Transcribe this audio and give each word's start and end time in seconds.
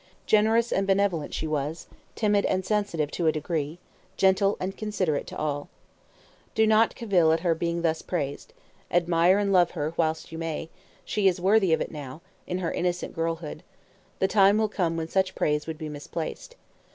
Generous 0.25 0.71
and 0.71 0.87
benevolent 0.87 1.31
she 1.31 1.45
was, 1.45 1.85
timid 2.15 2.43
and 2.45 2.65
sensitive 2.65 3.11
to 3.11 3.27
a 3.27 3.31
degree, 3.31 3.77
gentle, 4.17 4.57
and 4.59 4.75
considerate 4.75 5.27
to 5.27 5.37
all. 5.37 5.69
Do 6.55 6.65
not 6.65 6.95
cavil 6.95 7.31
at 7.31 7.41
her 7.41 7.53
being 7.53 7.83
thus 7.83 8.01
praised 8.01 8.51
admire 8.89 9.37
and 9.37 9.53
love 9.53 9.69
her 9.77 9.93
whilst 9.97 10.31
you 10.31 10.39
may, 10.39 10.71
she 11.05 11.27
is 11.27 11.39
worthy 11.39 11.71
of 11.71 11.81
it 11.81 11.91
now, 11.91 12.21
in 12.47 12.57
her 12.57 12.71
innocent 12.71 13.13
girlhood; 13.13 13.61
the 14.17 14.27
time 14.27 14.57
will 14.57 14.69
come 14.69 14.97
when 14.97 15.07
such 15.07 15.35
praise 15.35 15.67
would 15.67 15.77
be 15.77 15.87
misplaced. 15.87 16.55